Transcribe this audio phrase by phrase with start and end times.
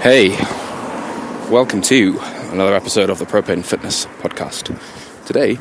[0.00, 0.30] Hey,
[1.50, 2.18] welcome to
[2.52, 4.72] another episode of the Propane Fitness Podcast.
[5.26, 5.56] Today,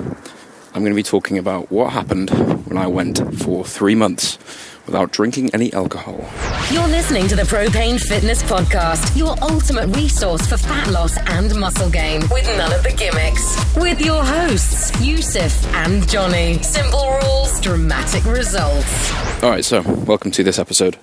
[0.74, 2.30] I'm going to be talking about what happened
[2.68, 4.38] when I went for three months
[4.86, 6.30] without drinking any alcohol.
[6.72, 11.90] You're listening to the Propane Fitness Podcast, your ultimate resource for fat loss and muscle
[11.90, 13.76] gain with none of the gimmicks.
[13.76, 16.62] With your hosts, Yusuf and Johnny.
[16.62, 19.14] Simple rules, dramatic results.
[19.44, 20.98] All right, so welcome to this episode.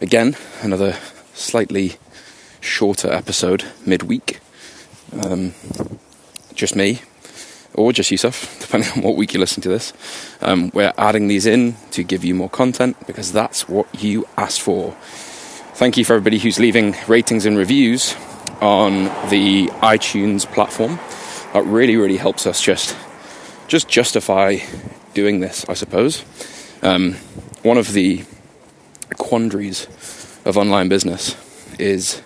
[0.00, 0.96] Again, another
[1.34, 1.96] slightly
[2.60, 4.40] shorter episode midweek.
[5.24, 5.54] Um,
[6.54, 7.00] just me,
[7.74, 9.92] or just Yusuf, depending on what week you listen to this.
[10.40, 14.60] Um, we're adding these in to give you more content because that's what you asked
[14.60, 14.92] for.
[15.74, 18.14] Thank you for everybody who's leaving ratings and reviews
[18.60, 20.98] on the iTunes platform.
[21.54, 22.96] That really, really helps us just
[23.66, 24.58] just justify
[25.14, 26.24] doing this, I suppose.
[26.82, 27.14] Um,
[27.62, 28.24] one of the
[29.16, 29.86] quandaries
[30.44, 31.36] of online business
[31.78, 32.20] is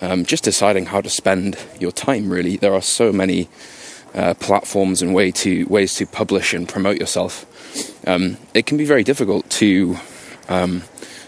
[0.00, 2.30] um, just deciding how to spend your time.
[2.30, 3.48] Really, there are so many
[4.14, 7.46] uh, platforms and way to ways to publish and promote yourself.
[8.06, 9.96] Um, it can be very difficult to
[10.48, 10.82] um,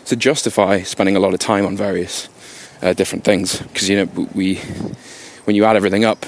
[0.06, 2.28] to justify spending a lot of time on various
[2.82, 4.56] uh, different things because you know we
[5.44, 6.26] when you add everything up,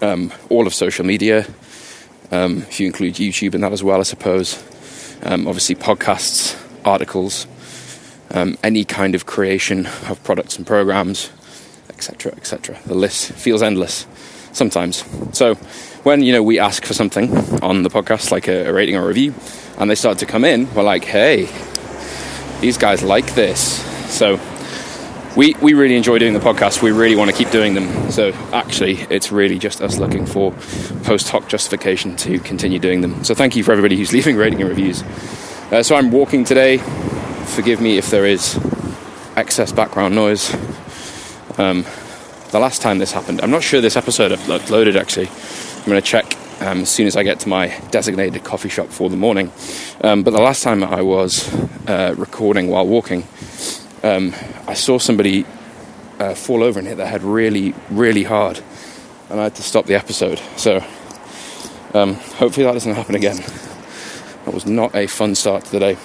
[0.00, 1.46] um, all of social media,
[2.30, 4.62] um, if you include YouTube in that as well, I suppose.
[5.22, 7.46] Um, obviously, podcasts, articles,
[8.30, 11.30] um, any kind of creation of products and programs,
[11.88, 12.78] etc., etc.
[12.86, 14.06] The list feels endless
[14.52, 15.04] sometimes.
[15.36, 15.54] So
[16.04, 19.04] when you know we ask for something on the podcast, like a, a rating or
[19.04, 19.34] a review,
[19.78, 21.48] and they start to come in, we're like, hey,
[22.60, 23.82] these guys like this.
[24.14, 24.40] So
[25.36, 26.82] we we really enjoy doing the podcast.
[26.82, 28.10] We really want to keep doing them.
[28.10, 30.52] So actually, it's really just us looking for
[31.04, 33.24] post hoc justification to continue doing them.
[33.24, 35.02] So thank you for everybody who's leaving rating and reviews.
[35.70, 36.78] Uh, so I'm walking today.
[37.54, 38.56] Forgive me if there is
[39.36, 40.54] excess background noise.
[41.58, 41.84] Um,
[42.50, 45.28] the last time this happened, I'm not sure this episode uploaded actually.
[45.78, 48.88] I'm going to check um, as soon as I get to my designated coffee shop
[48.88, 49.50] for the morning.
[50.02, 51.52] Um, but the last time I was
[51.88, 53.26] uh, recording while walking,
[54.02, 54.34] um,
[54.66, 55.44] I saw somebody
[56.18, 58.60] uh, fall over and hit their head really, really hard,
[59.30, 60.40] and I had to stop the episode.
[60.56, 60.76] So
[61.94, 63.36] um, hopefully that doesn't happen again.
[64.44, 65.98] That was not a fun start to the day.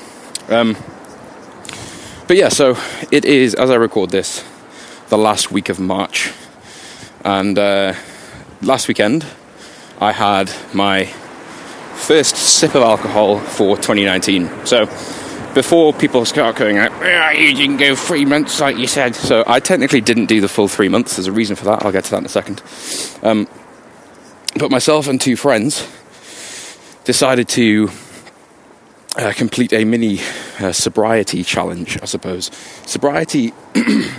[2.26, 2.78] But yeah, so
[3.12, 4.46] it is as I record this,
[5.10, 6.32] the last week of March,
[7.24, 7.94] and uh,
[8.62, 9.26] last weekend
[10.00, 11.06] I had my
[11.96, 14.66] first sip of alcohol for 2019.
[14.66, 14.86] So
[15.54, 19.16] before people start going out, "Ah, you didn't go three months like you said.
[19.16, 21.18] So I technically didn't do the full three months.
[21.18, 21.84] There's a reason for that.
[21.86, 22.64] I'll get to that in a second.
[23.22, 23.48] Um,
[24.58, 25.88] but myself and two friends
[27.04, 27.90] decided to
[29.16, 30.19] uh, complete a mini
[30.59, 32.51] uh, sobriety challenge, I suppose.
[32.85, 33.53] Sobriety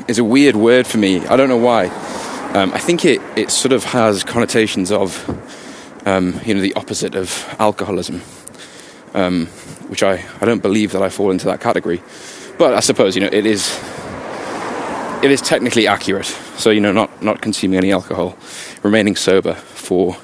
[0.08, 1.24] is a weird word for me.
[1.26, 1.86] I don't know why.
[2.54, 5.28] Um, I think it, it sort of has connotations of,
[6.06, 8.22] um, you know, the opposite of alcoholism,
[9.14, 9.46] um,
[9.88, 12.00] which I, I don't believe that I fall into that category.
[12.56, 13.76] But I suppose, you know, it is
[15.24, 16.26] it is technically accurate.
[16.58, 18.36] So, you know, not, not consuming any alcohol,
[18.82, 20.16] remaining sober for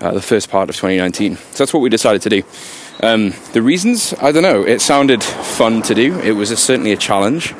[0.00, 1.36] uh, the first part of 2019.
[1.36, 2.42] So that's what we decided to do.
[3.00, 4.64] Um, the reasons, I don't know.
[4.64, 6.18] It sounded fun to do.
[6.18, 7.54] It was a, certainly a challenge.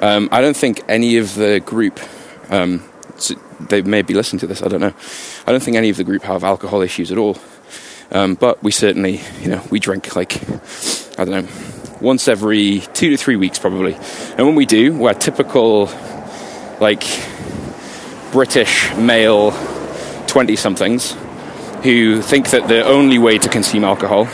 [0.00, 2.00] Um, I don't think any of the group,
[2.50, 2.82] um,
[3.60, 4.94] they may be listening to this, I don't know.
[5.46, 7.36] I don't think any of the group have alcohol issues at all.
[8.10, 10.42] Um, but we certainly, you know, we drink like,
[11.18, 11.48] I don't know,
[12.00, 13.94] once every two to three weeks probably.
[14.36, 15.90] And when we do, we're typical,
[16.80, 17.04] like,
[18.32, 19.52] British male
[20.28, 21.14] 20 somethings
[21.82, 24.28] who think that the only way to consume alcohol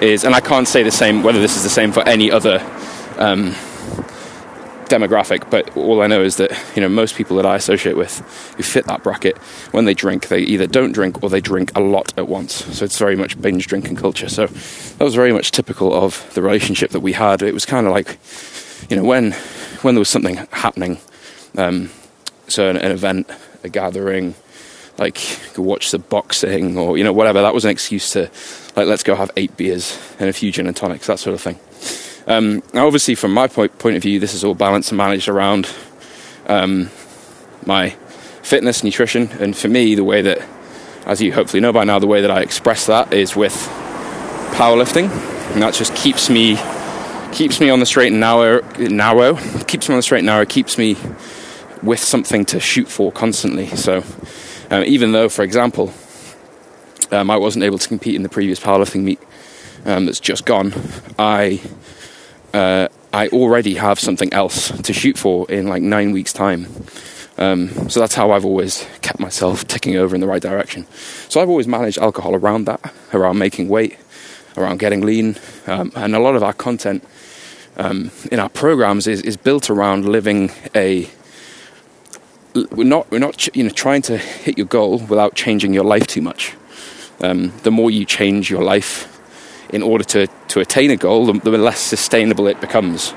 [0.00, 2.58] is, and I can't say the same, whether this is the same for any other
[3.18, 3.54] um,
[4.90, 8.18] demographic, but all I know is that you know most people that I associate with
[8.56, 9.38] who fit that bracket,
[9.72, 12.64] when they drink, they either don't drink or they drink a lot at once.
[12.76, 14.28] So it's very much binge drinking culture.
[14.28, 17.42] So that was very much typical of the relationship that we had.
[17.42, 18.18] It was kind of like,
[18.90, 19.32] you know, when
[19.82, 20.98] when there was something happening,
[21.56, 21.90] um,
[22.48, 23.30] so an, an event,
[23.62, 24.34] a gathering,
[25.00, 27.40] like go watch the boxing or you know whatever.
[27.42, 28.30] That was an excuse to
[28.76, 31.40] like let's go have eight beers and a few gin and tonics, that sort of
[31.40, 31.58] thing.
[32.26, 35.28] Um, now, obviously, from my point, point of view, this is all balanced and managed
[35.28, 35.68] around
[36.46, 36.90] um,
[37.66, 37.90] my
[38.42, 40.46] fitness, nutrition, and for me, the way that,
[41.06, 43.54] as you hopefully know by now, the way that I express that is with
[44.52, 45.10] powerlifting,
[45.52, 46.56] and that just keeps me
[47.32, 50.44] keeps me on the straight and narrow, narrow keeps me on the straight and narrow,
[50.44, 50.96] keeps me
[51.82, 53.68] with something to shoot for constantly.
[53.68, 54.02] So,
[54.70, 55.92] um, even though, for example,
[57.12, 59.20] um, I wasn't able to compete in the previous powerlifting meet
[59.84, 60.72] um, that's just gone,
[61.18, 61.60] I
[62.52, 66.66] uh, I already have something else to shoot for in like nine weeks' time.
[67.38, 70.86] Um, so that's how I've always kept myself ticking over in the right direction.
[71.28, 73.98] So I've always managed alcohol around that, around making weight,
[74.56, 77.02] around getting lean, um, and a lot of our content
[77.76, 81.08] um, in our programs is, is built around living a.
[82.54, 86.06] We're not we're not you know trying to hit your goal without changing your life
[86.06, 86.54] too much.
[87.20, 89.06] Um, the more you change your life
[89.72, 93.14] in order to to attain a goal, the, the less sustainable it becomes,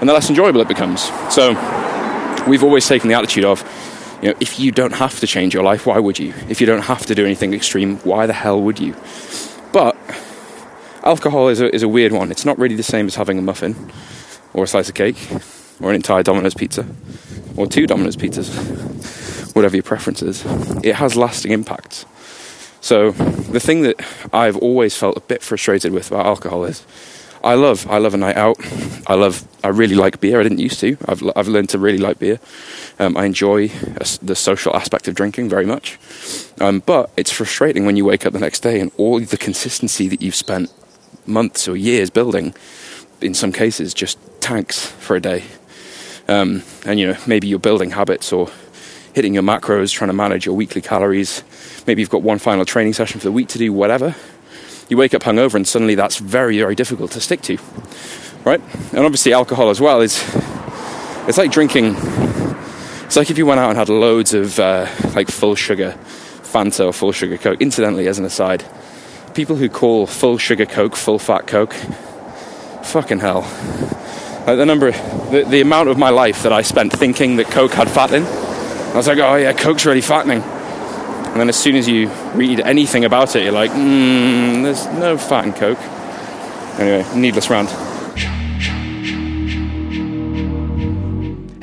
[0.00, 1.10] and the less enjoyable it becomes.
[1.30, 1.54] So
[2.46, 3.64] we've always taken the attitude of,
[4.22, 6.32] you know, if you don't have to change your life, why would you?
[6.48, 8.94] If you don't have to do anything extreme, why the hell would you?
[9.72, 9.96] But
[11.02, 12.30] alcohol is a, is a weird one.
[12.30, 13.74] It's not really the same as having a muffin,
[14.54, 15.16] or a slice of cake,
[15.80, 16.86] or an entire Domino's pizza,
[17.56, 20.44] or two Domino's pizzas, whatever your preference is.
[20.84, 22.06] It has lasting impacts.
[22.80, 23.96] So the thing that
[24.32, 26.84] I've always felt a bit frustrated with about alcohol is
[27.42, 28.56] I love I love a night out.
[29.06, 30.40] I love I really like beer.
[30.40, 30.96] I didn't used to.
[31.06, 32.38] I've I've learned to really like beer.
[32.98, 33.68] Um, I enjoy
[34.22, 35.98] the social aspect of drinking very much.
[36.60, 40.08] Um, but it's frustrating when you wake up the next day and all the consistency
[40.08, 40.72] that you've spent
[41.26, 42.54] months or years building,
[43.20, 45.44] in some cases, just tanks for a day.
[46.28, 48.50] Um, and you know maybe you're building habits or
[49.14, 51.42] hitting your macros, trying to manage your weekly calories.
[51.86, 54.14] Maybe you've got one final training session for the week to do, whatever
[54.88, 57.58] you wake up hungover and suddenly that's very, very difficult to stick to,
[58.44, 58.60] right?
[58.92, 60.22] And obviously, alcohol as well is
[61.26, 61.96] it's like drinking.
[63.06, 65.96] It's like if you went out and had loads of uh, like full sugar
[66.42, 67.60] Fanta or full sugar Coke.
[67.60, 68.64] Incidentally, as an aside,
[69.34, 71.74] people who call full sugar Coke full fat Coke,
[72.84, 73.42] fucking hell.
[74.46, 77.72] Like the number, the, the amount of my life that I spent thinking that Coke
[77.72, 80.40] had fat in, I was like, oh yeah, Coke's really fattening.
[80.40, 85.18] And then as soon as you read anything about it, you're like, hmm, there's no
[85.18, 85.80] fat in Coke.
[86.78, 87.85] Anyway, needless rant.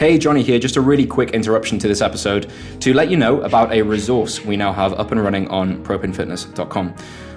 [0.04, 0.60] Hey, Johnny here.
[0.60, 2.52] Just a really quick interruption to this episode
[2.82, 6.90] to let you know about a resource we now have up and running on propanefitness.com.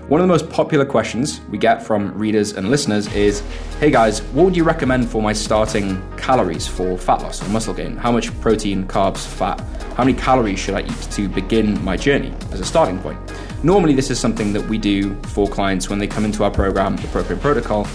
[0.08, 3.44] One of the most popular questions we get from readers and listeners is
[3.78, 7.72] Hey guys, what would you recommend for my starting calories for fat loss or muscle
[7.72, 7.96] gain?
[7.96, 9.60] How much protein, carbs, fat?
[9.94, 13.20] How many calories should I eat to begin my journey as a starting point?
[13.62, 16.96] Normally, this is something that we do for clients when they come into our program,
[16.96, 17.86] the Propane Protocol.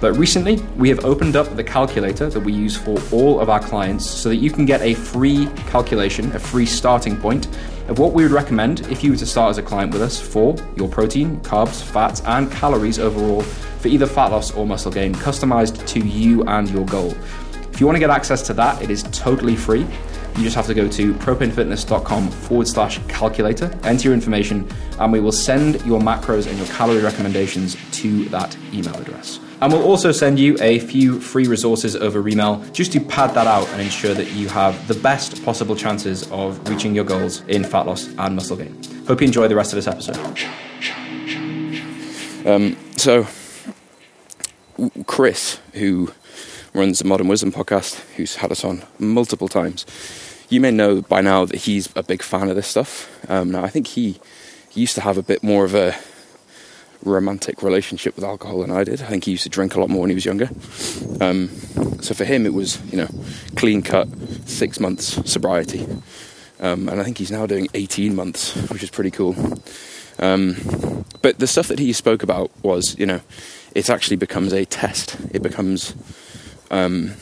[0.00, 3.60] But recently, we have opened up the calculator that we use for all of our
[3.60, 7.48] clients so that you can get a free calculation, a free starting point
[7.88, 10.18] of what we would recommend if you were to start as a client with us
[10.18, 15.14] for your protein, carbs, fats, and calories overall for either fat loss or muscle gain,
[15.14, 17.14] customized to you and your goal.
[17.70, 19.86] If you want to get access to that, it is totally free.
[20.36, 24.66] You just have to go to propanefitness.com forward slash calculator, enter your information,
[24.98, 29.40] and we will send your macros and your calorie recommendations to that email address.
[29.62, 33.46] And we'll also send you a few free resources over email just to pad that
[33.46, 37.62] out and ensure that you have the best possible chances of reaching your goals in
[37.64, 38.74] fat loss and muscle gain.
[39.06, 40.16] Hope you enjoy the rest of this episode.
[42.46, 43.26] Um, so,
[45.06, 46.10] Chris, who
[46.72, 49.84] runs the Modern Wisdom podcast, who's had us on multiple times,
[50.48, 53.10] you may know by now that he's a big fan of this stuff.
[53.30, 54.20] Um, now, I think he,
[54.70, 55.94] he used to have a bit more of a
[57.04, 59.02] romantic relationship with alcohol than I did.
[59.02, 60.48] I think he used to drink a lot more when he was younger.
[61.20, 61.48] Um,
[62.00, 63.08] so for him, it was you know
[63.56, 64.08] clean cut,
[64.46, 65.86] six months sobriety,
[66.60, 69.34] um, and I think he's now doing 18 months, which is pretty cool.
[70.18, 73.20] Um, but the stuff that he spoke about was you know
[73.74, 75.16] it actually becomes a test.
[75.32, 75.94] It becomes
[76.70, 77.14] um,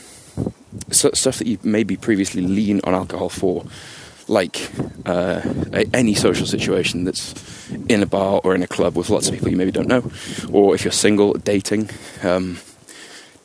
[0.91, 3.65] stuff that you maybe previously lean on alcohol for
[4.29, 4.71] like
[5.05, 5.41] uh,
[5.93, 9.49] any social situation that's in a bar or in a club with lots of people
[9.49, 10.09] you maybe don't know,
[10.51, 11.89] or if you're single, dating,
[12.23, 12.59] um,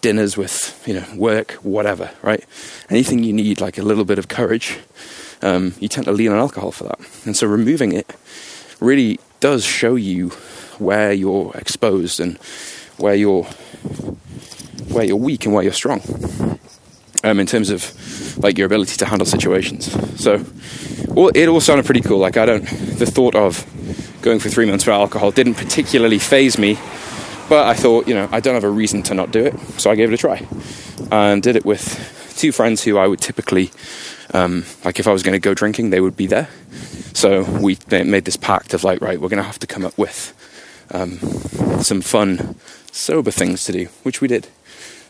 [0.00, 2.44] dinners with you know work, whatever, right?
[2.90, 4.78] Anything you need like a little bit of courage,
[5.42, 8.14] um, you tend to lean on alcohol for that, and so removing it
[8.80, 10.30] really does show you
[10.78, 12.36] where you're exposed and
[12.98, 13.44] where you're
[14.88, 16.00] where you're weak and where you're strong
[17.24, 19.90] um, in terms of like your ability to handle situations.
[20.22, 20.44] So,
[21.08, 22.18] well, it all sounded pretty cool.
[22.18, 23.66] Like I don't, the thought of
[24.22, 26.78] going for three months for alcohol didn't particularly phase me,
[27.48, 29.90] but I thought, you know, I don't have a reason to not do it, so
[29.90, 30.46] I gave it a try
[31.10, 33.70] and did it with two friends who I would typically,
[34.32, 36.48] um, like, if I was going to go drinking, they would be there.
[37.12, 39.96] So we made this pact of like, right, we're going to have to come up
[39.96, 40.32] with
[40.90, 41.18] um,
[41.80, 42.56] some fun,
[42.90, 44.48] sober things to do, which we did.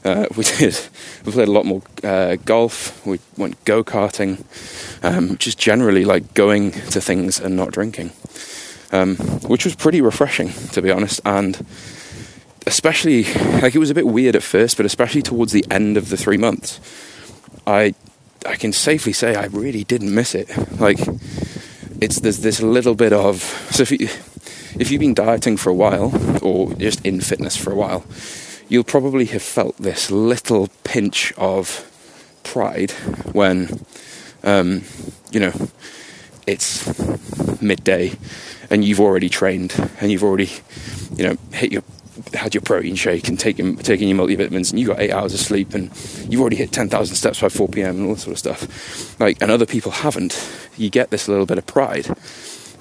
[0.05, 0.79] Uh, we did.
[1.25, 3.05] We played a lot more uh, golf.
[3.07, 4.45] We went go karting.
[5.03, 8.13] Um, just generally like going to things and not drinking,
[8.93, 9.17] um,
[9.49, 11.21] which was pretty refreshing to be honest.
[11.25, 11.65] And
[12.67, 13.25] especially
[13.61, 16.17] like it was a bit weird at first, but especially towards the end of the
[16.17, 16.81] three months,
[17.67, 17.95] I
[18.47, 20.51] I can safely say I really didn't miss it.
[20.79, 20.99] Like
[22.01, 24.09] it's there's this little bit of so if you
[24.79, 28.05] if you've been dieting for a while or just in fitness for a while,
[28.69, 31.91] you'll probably have felt this little pinch of
[32.43, 32.91] pride
[33.33, 33.85] when
[34.43, 34.83] um,
[35.31, 35.53] you know
[36.47, 38.13] it's midday
[38.71, 40.51] and you've already trained and you've already
[41.17, 41.83] you know hit your
[42.33, 45.41] had your protein shake and taken taking your multivitamins and you got eight hours of
[45.41, 45.91] sleep and
[46.29, 47.97] you've already hit 10,000 steps by 4 p.m.
[47.97, 49.21] and all that sort of stuff.
[49.21, 50.51] Like and other people haven't.
[50.77, 52.07] You get this little bit of pride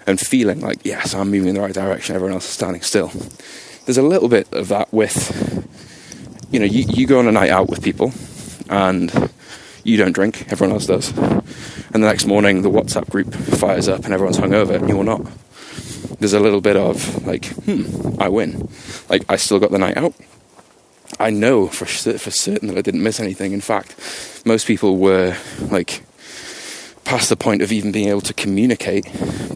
[0.06, 2.16] and feeling like yes I'm moving in the right direction.
[2.16, 3.12] Everyone else is standing still
[3.86, 5.68] there's a little bit of that with
[6.52, 8.12] you know you, you go on a night out with people
[8.70, 9.32] and
[9.84, 14.06] you don't drink everyone else does and the next morning the WhatsApp group fires up
[14.06, 15.22] and everyone's hungover and you're not
[16.24, 18.70] there's a little bit of like, hmm, I win.
[19.10, 20.14] Like I still got the night out.
[21.20, 23.52] I know for for certain that I didn't miss anything.
[23.52, 23.96] In fact,
[24.46, 25.36] most people were
[25.70, 26.02] like
[27.04, 29.06] past the point of even being able to communicate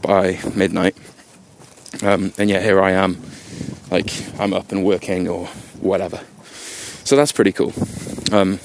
[0.01, 0.98] by midnight.
[2.03, 3.22] Um, and yet here I am,
[3.91, 5.48] like I'm up and working or
[5.82, 6.20] whatever.
[7.03, 7.74] So that's pretty cool.
[8.32, 8.60] Um,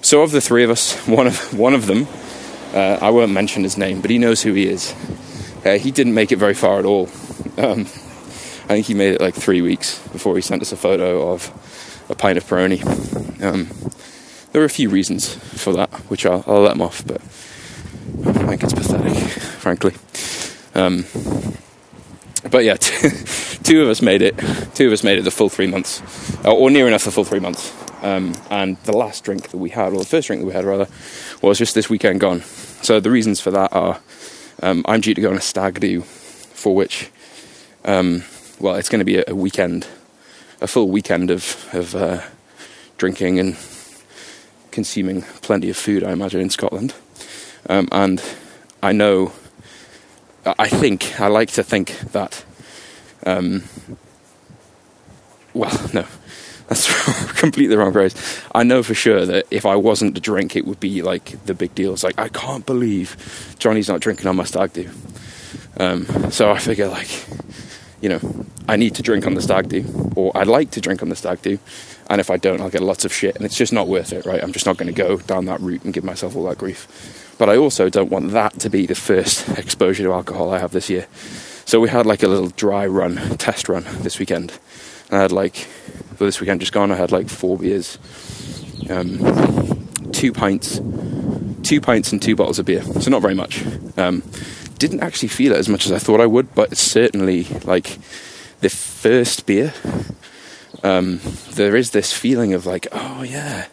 [0.00, 2.06] so of the three of us, one of one of them,
[2.74, 4.94] uh, I won't mention his name, but he knows who he is.
[5.64, 7.08] Uh, he didn't make it very far at all.
[7.56, 7.86] Um,
[8.64, 11.50] I think he made it like three weeks before he sent us a photo of
[12.08, 12.82] a pint of Peroni.
[13.42, 13.68] Um,
[14.52, 17.20] there are a few reasons for that, which I'll, I'll, let him off, but
[18.26, 19.16] I think it's pathetic,
[19.60, 19.94] frankly.
[20.74, 21.04] Um,
[22.50, 22.76] but yeah,
[23.64, 24.38] two of us made it.
[24.74, 26.00] Two of us made it the full three months,
[26.44, 27.72] or near enough the full three months.
[28.02, 30.64] Um, and the last drink that we had, or the first drink that we had
[30.64, 30.86] rather,
[31.40, 32.42] was just this weekend gone.
[32.82, 33.98] So the reasons for that are
[34.62, 37.10] um, I'm due to go on a stag do, for which,
[37.84, 38.22] um,
[38.60, 39.86] well, it's going to be a, a, weekend,
[40.60, 42.20] a full weekend of of uh,
[42.98, 43.56] drinking and
[44.70, 46.04] consuming plenty of food.
[46.04, 46.94] I imagine in Scotland,
[47.70, 48.22] um, and
[48.82, 49.32] I know,
[50.44, 52.44] I think, I like to think that.
[53.24, 53.64] Um,
[55.52, 56.06] well, no,
[56.68, 58.14] that's completely the wrong phrase.
[58.54, 61.54] I know for sure that if I wasn't to drink, it would be like the
[61.54, 61.92] big deal.
[61.92, 64.90] It's like I can't believe Johnny's not drinking on my stag do.
[65.76, 67.26] Um, so I figure like,
[68.00, 71.02] you know, I need to drink on the stag do, or I'd like to drink
[71.02, 71.58] on the stag do,
[72.08, 74.24] and if I don't, I'll get lots of shit, and it's just not worth it,
[74.24, 74.42] right?
[74.42, 77.34] I'm just not going to go down that route and give myself all that grief.
[77.38, 80.72] But I also don't want that to be the first exposure to alcohol I have
[80.72, 81.06] this year.
[81.66, 84.52] So we had like a little dry run, test run this weekend.
[85.08, 85.56] And I had like
[86.16, 87.98] for this weekend just gone, I had like four beers,
[88.90, 90.80] um, two pints,
[91.62, 92.82] two pints and two bottles of beer.
[92.82, 93.64] So not very much.
[93.96, 94.22] Um,
[94.78, 97.98] didn't actually feel it as much as I thought I would, but certainly like
[98.60, 99.72] the first beer,
[100.82, 101.20] um,
[101.52, 103.66] there is this feeling of like, oh yeah,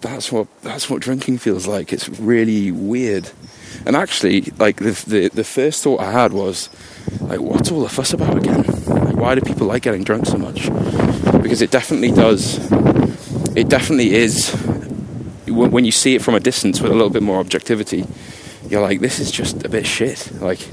[0.00, 1.92] that's what that's what drinking feels like.
[1.92, 3.30] It's really weird.
[3.86, 6.68] And actually, like the the, the first thought I had was,
[7.30, 8.64] like, what's all the fuss about again?
[8.86, 10.68] Like, why do people like getting drunk so much?
[11.50, 12.58] because it definitely does.
[13.56, 14.50] It definitely is.
[15.46, 18.04] When you see it from a distance with a little bit more objectivity,
[18.68, 20.30] you're like, this is just a bit shit.
[20.40, 20.66] Like,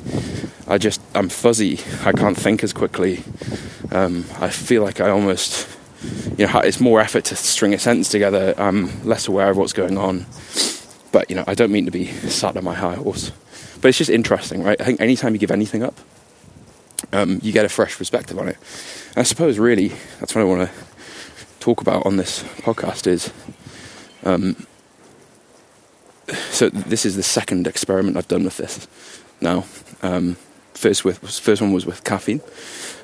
[0.68, 1.80] I just, I'm fuzzy.
[2.04, 3.24] I can't think as quickly.
[3.92, 5.68] Um, I feel like I almost,
[6.38, 8.54] you know, it's more effort to string a sentence together.
[8.58, 10.26] I'm less aware of what's going on.
[11.12, 13.32] But, you know, I don't mean to be sat on my high horse.
[13.82, 14.80] But it's just interesting, right?
[14.80, 15.98] I think anytime you give anything up,
[17.14, 18.58] um, you get a fresh perspective on it.
[19.10, 20.76] And I suppose really that's what I want to
[21.60, 23.32] talk about on this podcast is.
[24.24, 24.56] Um,
[26.50, 28.88] so this is the second experiment I've done with this
[29.40, 29.66] now.
[30.02, 30.36] Um,
[30.74, 32.42] first with first one was with caffeine,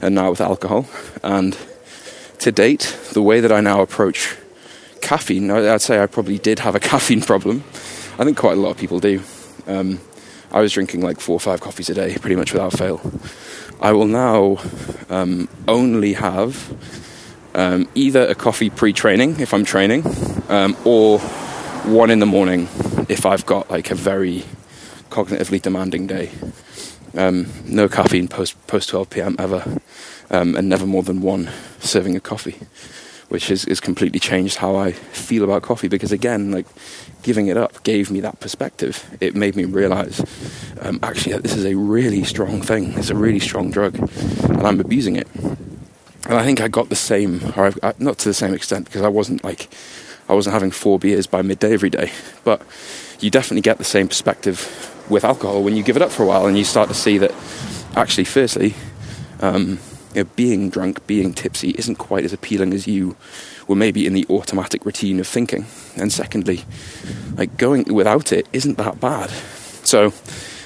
[0.02, 0.88] and now with alcohol.
[1.24, 1.58] And
[2.40, 4.36] to date, the way that I now approach
[5.02, 7.64] caffeine, I'd say I probably did have a caffeine problem.
[8.20, 9.22] I think quite a lot of people do.
[9.66, 10.00] Um,
[10.52, 13.02] I was drinking like four or five coffees a day, pretty much without fail.
[13.82, 14.58] I will now
[15.10, 16.74] um, only have
[17.56, 20.04] um, either a coffee pre training if I'm training,
[20.50, 22.68] um, or one in the morning
[23.10, 24.44] if I've got like a very
[25.10, 26.32] cognitively demanding day.
[27.16, 29.36] Um, no caffeine post post 12 p.m.
[29.38, 29.80] ever,
[30.32, 31.50] um, and never more than one
[31.80, 32.60] serving of coffee,
[33.34, 35.88] which has, has completely changed how I feel about coffee.
[35.88, 36.68] Because again, like
[37.24, 39.18] giving it up gave me that perspective.
[39.20, 40.24] It made me realize
[40.80, 42.94] um, actually that this is a really strong thing.
[42.94, 45.28] It's a really strong drug, and I'm abusing it.
[45.34, 49.02] And I think I got the same, or I, not to the same extent, because
[49.02, 49.68] I wasn't like
[50.30, 52.12] I wasn't having four beers by midday every day.
[52.44, 52.62] But
[53.20, 56.28] you definitely get the same perspective with alcohol when you give it up for a
[56.28, 57.34] while and you start to see that
[57.96, 58.76] actually, firstly,
[59.42, 59.80] um,
[60.14, 63.16] you know, being drunk, being tipsy isn't quite as appealing as you
[63.68, 65.66] were maybe in the automatic routine of thinking.
[65.96, 66.64] And secondly,
[67.36, 69.30] like going without it isn't that bad.
[69.84, 70.14] So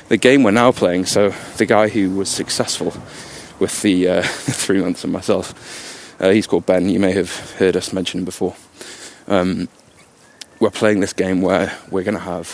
[0.10, 2.94] the game we're now playing, so the guy who was successful
[3.60, 6.89] with the uh, three months and myself, uh, he's called Ben.
[6.89, 8.56] You may have heard us mention him before.
[9.27, 9.68] Um,
[10.60, 12.48] we're playing this game where we're going to have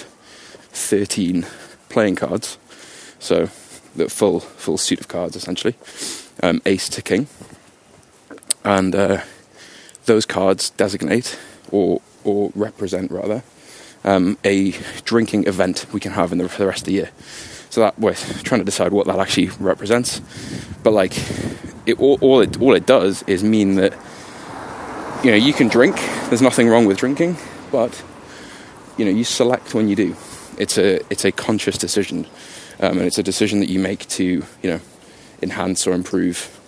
[0.74, 1.46] 13
[1.90, 2.58] playing cards.
[3.20, 3.50] So
[3.96, 5.76] the full full suit of cards essentially,
[6.44, 7.28] um, ace to king,
[8.64, 9.22] and uh,
[10.06, 11.40] those cards designate
[11.72, 13.44] or or represent rather
[14.04, 14.72] um, a
[15.06, 17.10] drinking event we can have in the, for the rest of the year.
[17.70, 20.22] So that we're trying to decide what that actually represents,
[20.84, 21.18] but like
[21.88, 23.94] it all, all it all it does is mean that
[25.24, 25.96] you know you can drink.
[26.30, 27.38] There's nothing wrong with drinking,
[27.72, 28.04] but
[28.98, 30.16] you know you select when you do.
[30.60, 32.28] It's a it's a conscious decision
[32.80, 34.80] um, and it's a decision that you make to, you know,
[35.44, 36.60] enhance or improve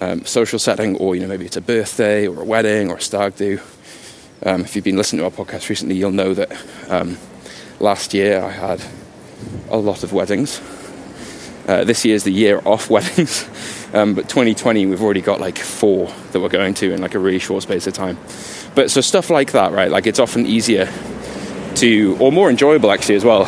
[0.00, 3.00] um, social setting, or you know, maybe it's a birthday or a wedding or a
[3.00, 3.60] stag do.
[4.44, 6.50] Um, if you've been listening to our podcast recently, you'll know that
[6.88, 7.16] um,
[7.78, 8.82] last year I had
[9.70, 10.60] a lot of weddings.
[11.68, 13.48] Uh, this year's the year off weddings,
[13.94, 17.18] um, but 2020 we've already got like four that we're going to in like a
[17.20, 18.18] really short space of time.
[18.74, 19.90] But so stuff like that, right?
[19.90, 20.92] Like it's often easier
[21.76, 23.44] to, or more enjoyable actually as well,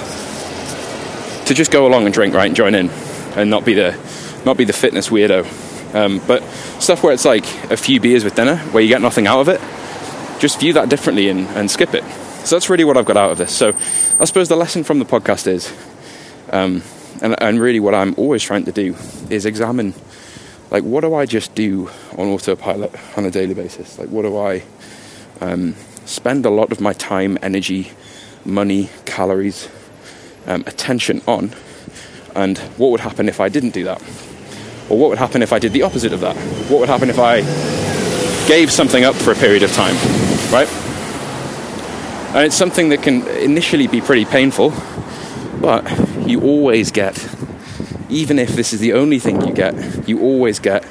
[1.47, 2.89] to just go along and drink, right, and join in,
[3.37, 3.99] and not be the
[4.45, 5.45] not be the fitness weirdo.
[5.95, 6.43] Um, but
[6.81, 9.49] stuff where it's like a few beers with dinner, where you get nothing out of
[9.49, 9.61] it,
[10.41, 12.05] just view that differently and, and skip it.
[12.45, 13.55] So that's really what I've got out of this.
[13.55, 13.69] So
[14.19, 15.73] I suppose the lesson from the podcast is,
[16.51, 16.83] um,
[17.23, 18.97] and, and really what I'm always trying to do
[19.31, 19.95] is examine,
[20.71, 23.99] like, what do I just do on autopilot on a daily basis?
[23.99, 24.63] Like, what do I
[25.41, 25.75] um,
[26.05, 27.93] spend a lot of my time, energy,
[28.45, 29.69] money, calories,
[30.47, 31.53] um, attention on,
[32.35, 34.03] and what would happen if I didn't do that?
[34.89, 36.37] Or what would happen if I did the opposite of that?
[36.71, 37.41] What would happen if I
[38.47, 39.95] gave something up for a period of time,
[40.53, 40.69] right?
[42.35, 44.73] And it's something that can initially be pretty painful,
[45.61, 45.85] but
[46.29, 47.17] you always get,
[48.09, 50.85] even if this is the only thing you get, you always get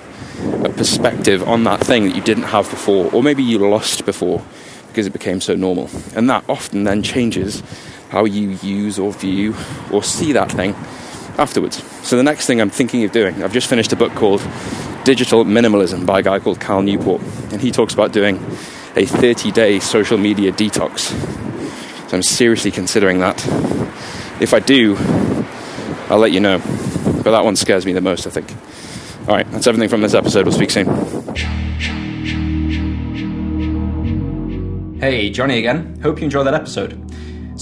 [0.63, 4.44] a perspective on that thing that you didn't have before, or maybe you lost before
[4.88, 5.89] because it became so normal.
[6.15, 7.62] And that often then changes
[8.10, 9.56] how you use or view
[9.91, 10.76] or see that thing
[11.38, 11.84] afterwards.
[12.08, 14.41] So the next thing I'm thinking of doing, I've just finished a book called
[15.04, 18.38] Digital Minimalism by a guy called Cal Newport, and he talks about doing
[18.96, 21.00] a 30 day social media detox.
[22.10, 23.43] So I'm seriously considering that.
[24.39, 24.96] If I do,
[26.10, 26.60] I'll let you know.
[27.24, 28.52] But that one scares me the most, I think.
[29.28, 30.46] All right, that's everything from this episode.
[30.46, 30.88] We'll speak soon.
[35.00, 36.00] Hey, Johnny again.
[36.02, 37.12] Hope you enjoyed that episode.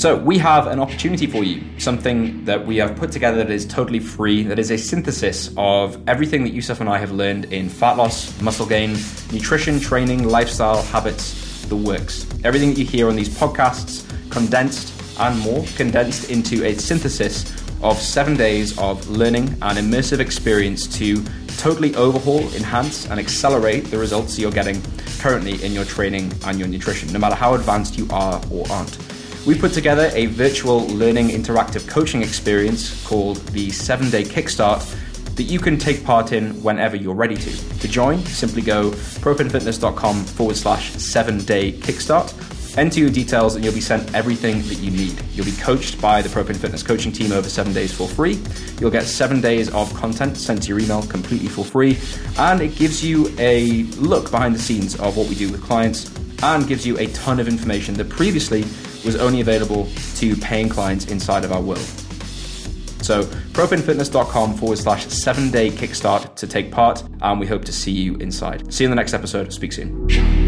[0.02, 3.68] So, we have an opportunity for you, something that we have put together that is
[3.68, 7.70] totally free, that is a synthesis of everything that Yusuf and I have learned in
[7.70, 8.98] fat loss, muscle gain,
[9.32, 12.26] nutrition, training, lifestyle, habits, the works.
[12.44, 17.46] Everything that you hear on these podcasts, condensed and more, condensed into a synthesis
[17.84, 21.24] of seven days of learning and immersive experience to
[21.60, 24.82] totally overhaul, enhance, and accelerate the results you're getting
[25.20, 29.11] currently in your training and your nutrition, no matter how advanced you are or aren't.
[29.46, 34.86] We put together a virtual learning interactive coaching experience called the 7 Day Kickstart
[35.36, 37.80] that you can take part in whenever you're ready to.
[37.80, 42.78] To join, simply go propanefitness.com forward slash 7 Day Kickstart.
[42.78, 45.20] Enter your details and you'll be sent everything that you need.
[45.34, 48.40] You'll be coached by the Propane Fitness coaching team over seven days for free.
[48.80, 51.98] You'll get seven days of content sent to your email completely for free.
[52.38, 56.16] And it gives you a look behind the scenes of what we do with clients
[56.44, 58.66] and gives you a ton of information that previously
[59.06, 61.80] was only available to paying clients inside of our world.
[63.02, 67.92] So, propanefitness.com forward slash seven day kickstart to take part, and we hope to see
[67.92, 68.72] you inside.
[68.72, 69.52] See you in the next episode.
[69.52, 70.41] Speak soon.